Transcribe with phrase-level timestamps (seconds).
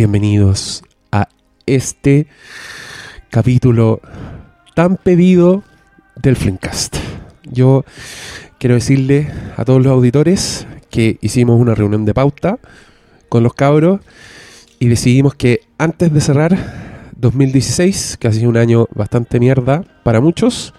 [0.00, 1.28] bienvenidos a
[1.66, 2.26] este
[3.28, 4.00] capítulo
[4.74, 5.62] tan pedido
[6.16, 6.96] del Flimcast.
[7.42, 7.84] Yo
[8.56, 12.58] quiero decirle a todos los auditores que hicimos una reunión de pauta
[13.28, 14.00] con los cabros
[14.78, 20.22] y decidimos que antes de cerrar 2016, que ha sido un año bastante mierda para
[20.22, 20.72] muchos,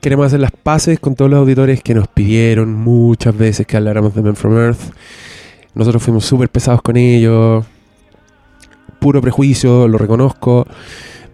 [0.00, 4.16] queremos hacer las paces con todos los auditores que nos pidieron muchas veces que habláramos
[4.16, 4.80] de Men from Earth.
[5.76, 7.64] Nosotros fuimos súper pesados con ellos,
[9.00, 10.66] puro prejuicio, lo reconozco.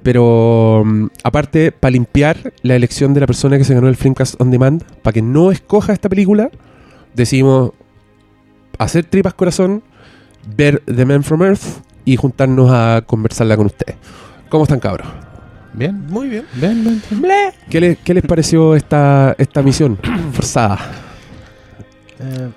[0.02, 4.40] Pero mm, aparte, para limpiar la elección de la persona que se ganó el Filmcast
[4.40, 6.50] On Demand, para que no escoja esta película,
[7.14, 7.72] decidimos
[8.78, 9.82] hacer tripas corazón,
[10.56, 11.62] ver The Man from Earth
[12.04, 13.96] y juntarnos a conversarla con ustedes.
[14.48, 15.08] ¿Cómo están, cabros?
[15.72, 16.06] Bien.
[16.08, 16.44] Muy bien.
[16.54, 17.02] Bien, bien.
[17.10, 17.50] bien.
[17.68, 19.98] ¿Qué, le- qué les pareció esta, esta misión
[20.32, 20.78] forzada?
[22.20, 22.48] Eh,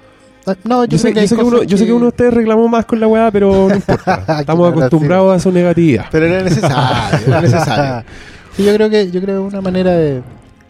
[0.63, 2.33] no, Yo, sé, que yo hay sé que uno, yo sé que uno de ustedes
[2.33, 4.39] reclamó más con la weá, pero no importa.
[4.39, 6.05] Estamos acostumbrados a su negatividad.
[6.11, 8.03] Pero era necesario, era necesario.
[8.55, 10.21] Sí, yo creo que yo creo una manera de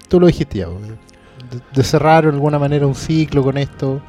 [0.10, 4.00] tú lo dijiste ya, de, de cerrar de alguna manera un ciclo con esto,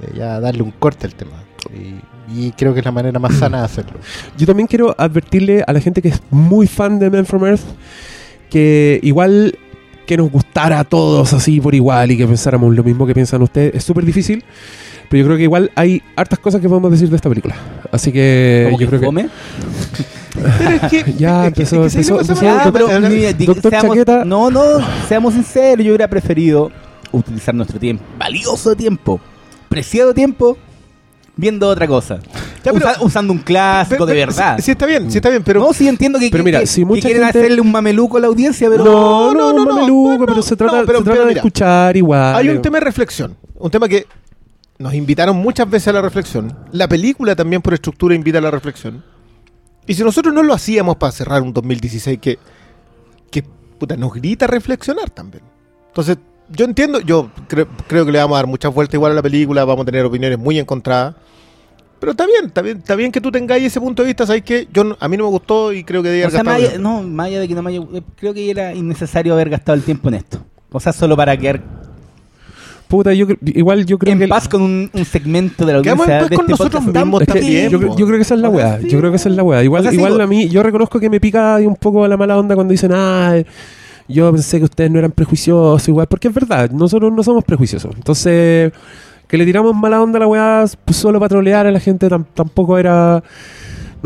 [0.00, 1.32] de ya darle un corte al tema.
[1.72, 3.98] Y, y creo que es la manera más sana de hacerlo.
[4.36, 7.64] Yo también quiero advertirle a la gente que es muy fan de Men from Earth
[8.50, 9.56] que igual
[10.06, 13.42] que nos gustara a todos así por igual y que pensáramos lo mismo que piensan
[13.42, 14.44] ustedes es súper difícil.
[15.08, 17.54] Pero yo creo que igual hay hartas cosas que podemos decir de esta película.
[17.92, 19.28] Así que ¿Cómo yo que creo que?
[20.58, 23.10] Pero es que, Ya que- empezó- es que ¿sabes empezó- lo que Ah, pero hablar-
[23.10, 24.24] mira, di- Doctor seamos- Chaqueta.
[24.24, 24.62] No, no,
[25.08, 26.70] seamos sinceros, yo hubiera preferido
[27.12, 29.20] utilizar nuestro tiempo, valioso tiempo,
[29.68, 30.58] preciado tiempo,
[31.36, 32.18] viendo otra cosa.
[32.64, 34.56] Ya, pero- Usa- usando un clásico pero- de verdad.
[34.56, 36.60] Sí, sí está bien, sí está bien, pero no, sí entiendo que, Pero que- mira,
[36.60, 39.34] que- si que mucha quieren gente- hacerle un mameluco a la audiencia, pero no, no,
[39.34, 41.38] no, no, no, mameluco, no, pero se trata, no, pero- se trata pero de mira,
[41.40, 42.34] escuchar igual.
[42.36, 43.36] hay un tema de reflexión.
[43.58, 44.06] Un tema que
[44.78, 46.56] nos invitaron muchas veces a la reflexión.
[46.72, 49.02] La película también por estructura invita a la reflexión.
[49.86, 52.38] Y si nosotros no lo hacíamos para cerrar un 2016 que,
[53.30, 53.42] que
[53.78, 55.44] puta, nos grita reflexionar también.
[55.88, 56.18] Entonces,
[56.50, 59.22] yo entiendo, yo cre- creo que le vamos a dar muchas vueltas igual a la
[59.22, 61.14] película, vamos a tener opiniones muy encontradas.
[61.98, 64.42] Pero está bien, está bien, está bien que tú tengáis ese punto de vista, ¿sabes
[64.42, 64.68] qué?
[64.72, 67.02] Yo a mí no me gustó y creo que debía O sea, más allá, no,
[67.02, 67.86] más allá de que no me haya-
[68.16, 70.44] creo que era innecesario haber gastado el tiempo en esto.
[70.70, 71.62] O sea, solo para quedar
[72.88, 76.04] Puta, yo igual yo creo en que paz con un, un segmento de la audiencia
[76.04, 78.34] en paz de con este nosotros podcast mismos Es que también, yo, creo que esa
[78.34, 78.80] es la weá.
[78.80, 79.64] Yo creo que esa es la weá.
[79.64, 82.16] Igual, O sea, sí, igual a mí, yo reconozco que me pica un poco la
[82.16, 83.34] mala onda cuando dicen, ah,
[84.08, 87.92] yo pensé que ustedes no eran prejuiciosos, igual, porque es verdad, nosotros no somos prejuiciosos.
[87.96, 88.72] Entonces,
[89.26, 92.08] que le tiramos mala onda a la weá pues, solo para trolear a la gente
[92.08, 93.22] tam- tampoco era.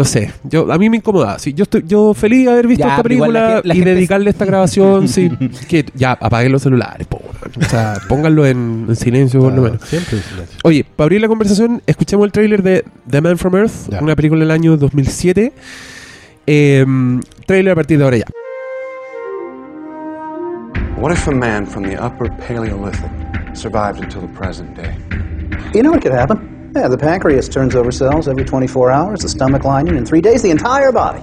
[0.00, 1.38] No sé, yo a mí me incomoda.
[1.38, 3.74] Sí, yo estoy yo feliz de haber visto Ya, esta igual la película gen- la
[3.74, 5.08] y gente- dedicarle esta grabación.
[5.08, 5.30] sí,
[5.68, 7.20] que ya apaguen los celulares, po.
[7.60, 9.82] O sea, pónganlo en, en silencio por lo menos.
[9.82, 10.58] Siempre en silencio.
[10.64, 14.00] Oye, para abrir la conversación, escuchemos el tráiler de The Man from Earth, Ya.
[14.00, 15.52] una película del año 2007.
[16.46, 16.86] Eh,
[17.44, 18.24] tráiler a partir de ahora ya.
[20.96, 23.10] What if a man from the upper Paleolithic
[23.54, 24.94] survived until the present day?
[25.74, 26.38] You know what could happen?
[26.74, 30.42] Yeah, the pancreas turns over cells every 24 hours, the stomach lining in three days,
[30.42, 31.20] the entire body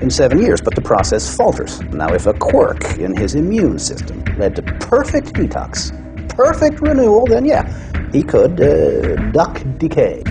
[0.00, 1.80] in seven years, but the process falters.
[1.92, 5.90] Now, if a quirk in his immune system led to perfect detox,
[6.36, 7.64] perfect renewal, then yeah,
[8.12, 10.22] he could uh, duck decay.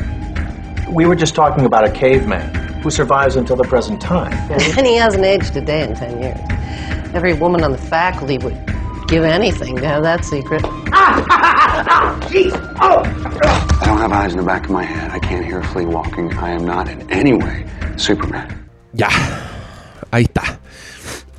[0.90, 4.32] We were just talking about a caveman who survives until the present time.
[4.78, 6.40] And he hasn't aged a day in 10 years.
[7.14, 8.56] Every woman on the faculty would
[9.14, 10.66] give anything to have that secret.
[10.92, 12.16] I
[13.86, 15.12] don't have eyes in the back of my head.
[15.12, 16.34] I can't hear a flea walking.
[16.34, 17.64] I am not in any way
[17.96, 18.48] Superman.
[18.94, 19.10] Ya,
[20.10, 20.60] ahí está.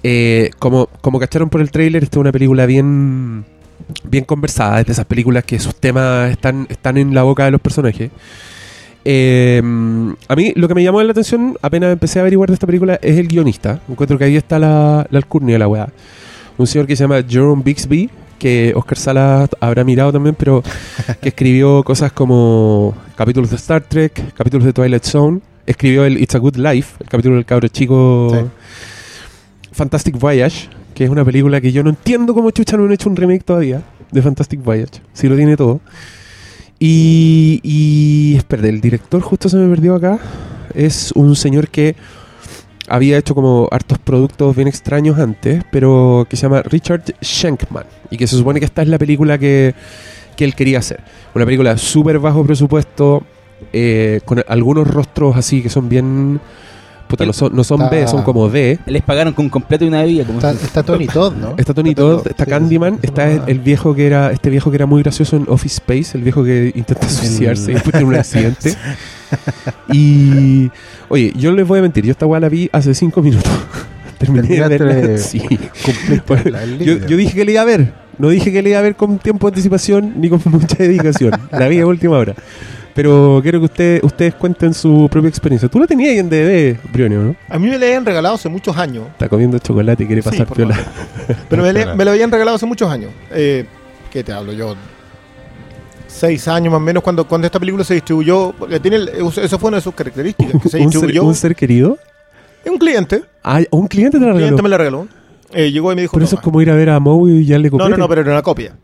[0.05, 3.45] Eh, como, como cacharon por el tráiler, esta es una película bien,
[4.05, 4.79] bien conversada.
[4.81, 8.13] Es de esas películas que sus temas están, están en la boca de los personajes.
[9.05, 9.61] Eh,
[10.29, 13.01] a mí lo que me llamó la atención apenas empecé a averiguar de esta película
[13.03, 13.81] es el guionista.
[13.89, 15.89] Encuentro que ahí está la, la alcurnia de la weá.
[16.57, 20.63] Un señor que se llama Jerome Bixby, que Oscar Salas habrá mirado también, pero
[21.21, 25.41] que escribió cosas como capítulos de Star Trek, capítulos de Twilight Zone.
[25.67, 28.47] Escribió el It's a Good Life, el capítulo del cabro chico Sí.
[29.73, 33.09] Fantastic Voyage, que es una película que yo no entiendo cómo chucha no han hecho
[33.09, 33.83] un remake todavía
[34.13, 35.01] de Fantastic Voyage.
[35.13, 35.81] Si lo tiene todo.
[36.79, 40.19] Y, y espérate, el director justo se me perdió acá.
[40.75, 41.97] Es un señor que
[42.89, 47.85] había hecho como hartos productos bien extraños antes, pero que se llama Richard Schenkman.
[48.11, 49.75] Y que se supone que esta es la película que,
[50.37, 51.01] que él quería hacer.
[51.35, 53.23] Una película súper bajo presupuesto,
[53.73, 56.41] eh, con algunos rostros así que son bien...
[57.09, 58.79] Puta, no son, no son Está- B, son como D.
[58.87, 60.25] les pagaron con completo y una bebida.
[60.25, 61.55] Como Está, está Tony Todd, ¿no?
[61.59, 62.51] Está Tony Todd, está Sí.
[62.51, 65.75] Candyman, está el, el viejo que era, este viejo que era muy gracioso en Office
[65.85, 68.75] Space, el viejo que intenta suicidarse y después tiene un accidente.
[69.93, 70.71] y,
[71.09, 73.51] oye, yo les voy a mentir, yo esta weá la vi hace cinco minutos.
[74.19, 74.95] Terminé de verla.
[74.95, 75.41] de- Sí.
[75.41, 77.93] Cumpliste la Yo, dije que le iba a ver.
[78.17, 81.33] No dije que le iba a ver con tiempo de anticipación ni con mucha dedicación.
[81.51, 82.35] La vi a última hora.
[82.95, 85.69] Pero quiero que usted, ustedes cuenten su propia experiencia.
[85.69, 87.37] Tú la tenías ahí en DVD, Brionio, ¿no?
[87.49, 89.09] A mí me la habían regalado hace muchos años.
[89.09, 90.79] Está comiendo chocolate y quiere Sí, pasar por piola.
[91.51, 93.11] Pero me, la- habían regalado hace muchos años.
[93.33, 93.65] Eh,
[94.13, 94.77] ¿Qué te hablo yo?
[96.17, 98.53] Seis años más o menos cuando, cuando esta película se distribuyó.
[98.59, 100.63] Porque tiene el- eso fue una de sus características.
[100.63, 101.25] Que se un, ser, distribuyó.
[101.25, 101.99] un ser querido.
[102.67, 103.23] un cliente.
[103.43, 104.47] Ah, un cliente te la Un regaló.
[104.57, 105.09] cliente me la regaló.
[105.53, 106.13] Eh, llegó y me dijo.
[106.15, 108.09] Pero eso es como ir a ver a Moe y ya le No, no, no,
[108.09, 108.77] pero era una copia.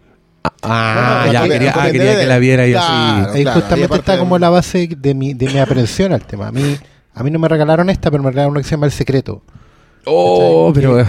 [0.63, 2.87] Ah, No, ya no, quería, ah, quería que la viera y claro.
[3.29, 3.37] así.
[3.39, 6.49] Ahí claro, y justamente está como la base de mi, de mi aprensión al tema.
[6.49, 6.77] A mí,
[7.15, 9.43] a mí no me regalaron esta, pero me regalaron una que se llama El Secreto.
[10.07, 11.01] Oh, pero.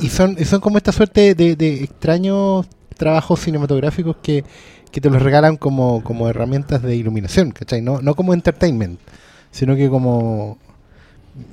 [0.00, 2.66] Y, y son, y son como esta suerte de, de extraños
[2.96, 4.44] trabajos cinematográficos que,
[4.92, 7.80] que te los regalan como, como herramientas de iluminación, ¿cachai?
[7.80, 9.00] No, no como entertainment,
[9.50, 10.58] sino que como...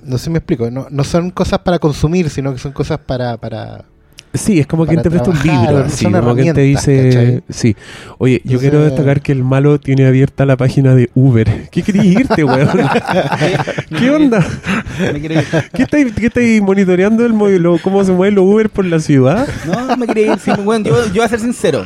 [0.03, 2.99] No sé si me explico, no, no son cosas para consumir, sino que son cosas
[2.99, 3.37] para...
[3.37, 3.85] para
[4.33, 6.85] Sí, es como que para te presta un libro, así, son como que te herramientas,
[6.85, 7.09] dice...
[7.09, 7.43] ¿cachai?
[7.49, 7.75] Sí.
[8.17, 11.69] Oye, yo Entonces- quiero destacar que el malo tiene abierta la página de Uber.
[11.71, 12.67] ¿Qué querías irte, weón?
[13.97, 14.45] ¿Qué onda?
[15.13, 15.45] Me quiero ir.
[15.73, 17.77] ¿Qué estáis, qué estáis monitoreando el modelo?
[17.81, 19.47] ¿Cómo se mueven los Uber por la ciudad?
[19.65, 20.39] No, me quería ir.
[20.39, 21.85] sí, bueno, yo, yo voy a ser sincero.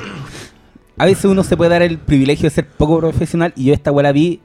[0.97, 3.91] A veces uno se puede dar el privilegio de ser poco profesional y yo esta
[3.91, 4.41] weá la vi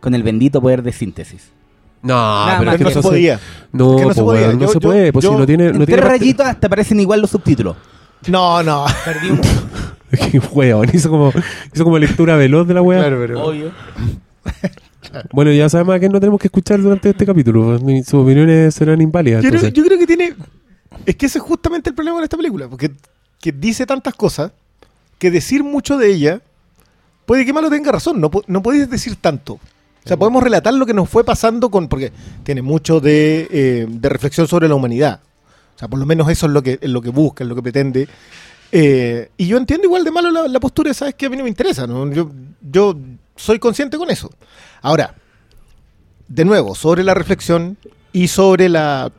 [0.00, 1.50] con el bendito poder de síntesis.
[2.02, 3.40] No, Nada pero más es que no que se podía.
[3.72, 4.52] No, Es que no se po, podía.
[4.52, 5.66] no Yo- se yo- puede, pues yo- si no tiene...
[5.68, 7.76] En No tiene rayitos hasta aparecen igual los subtítulos.
[8.26, 8.84] No, no.
[9.04, 9.40] Perdí un
[10.30, 11.32] Qué weón, hizo como,
[11.72, 13.06] hizo como lectura veloz de la weá.
[13.06, 13.70] obvio.
[15.32, 17.78] Bueno, ya sabemos a quién no tenemos que escuchar durante este capítulo.
[17.78, 19.42] pues, Sus opiniones serán inválidas.
[19.42, 19.74] Yo creo, entonces.
[19.76, 20.34] yo creo que tiene.
[21.04, 22.68] Es que ese es justamente el problema con esta película.
[22.68, 22.92] Porque
[23.40, 24.52] que dice tantas cosas
[25.22, 26.40] que decir mucho de ella
[27.26, 28.20] puede que malo tenga razón.
[28.20, 29.52] No, no podéis decir tanto.
[29.52, 31.86] O sea, podemos relatar lo que nos fue pasando con.
[31.86, 32.10] Porque
[32.42, 35.20] tiene mucho de, eh, de reflexión sobre la humanidad.
[35.76, 37.54] O sea, por lo menos eso es lo que, es lo que busca, es lo
[37.54, 38.08] que pretende.
[38.72, 41.14] Eh, y yo entiendo igual de malo la, la postura, ¿sabes?
[41.14, 41.86] Que a mí no me interesa.
[41.86, 42.10] ¿no?
[42.10, 42.28] Yo,
[42.60, 42.96] yo
[43.36, 44.28] soy consciente con eso.
[44.80, 45.14] Ahora,
[46.26, 47.76] de nuevo, sobre la reflexión
[48.12, 49.12] y sobre la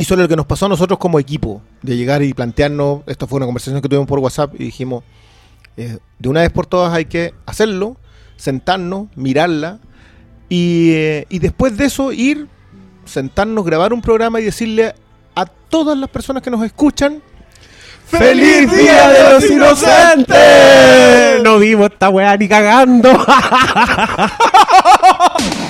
[0.00, 3.26] y sobre lo que nos pasó a nosotros como equipo, de llegar y plantearnos, esto
[3.26, 5.04] fue una conversación que tuvimos por WhatsApp y dijimos,
[5.76, 7.98] eh, de una vez por todas hay que hacerlo,
[8.36, 9.78] sentarnos, mirarla
[10.48, 12.48] y, eh, y después de eso ir,
[13.04, 14.94] sentarnos, grabar un programa y decirle
[15.34, 17.20] a todas las personas que nos escuchan,
[18.06, 21.42] ¡Feliz Día de los Inocentes!
[21.44, 23.10] No vimos esta weá ni cagando.